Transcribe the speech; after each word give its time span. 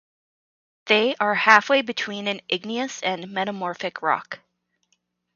They 0.87 1.15
are 1.19 1.35
halfway 1.35 1.83
between 1.83 2.27
an 2.27 2.41
igneous 2.49 3.03
and 3.03 3.29
metamorphic 3.31 4.01
rock. 4.01 4.39